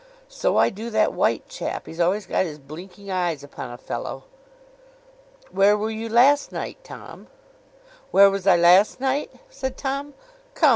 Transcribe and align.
So 0.29 0.57
I 0.57 0.71
do 0.71 0.89
that 0.89 1.13
white 1.13 1.47
chap; 1.47 1.85
he's 1.85 1.99
always 1.99 2.25
got 2.25 2.45
his 2.45 2.57
blinking 2.57 3.11
eyes 3.11 3.43
upon 3.43 3.69
a 3.69 3.77
fellow.' 3.77 4.23
'Where 5.51 5.77
were 5.77 5.91
you 5.91 6.09
last 6.09 6.51
night, 6.51 6.83
Tom?' 6.83 7.27
'Where 8.09 8.31
was 8.31 8.47
I 8.47 8.55
last 8.57 8.99
night!' 8.99 9.31
said 9.51 9.77
Tom. 9.77 10.15
'Come! 10.55 10.69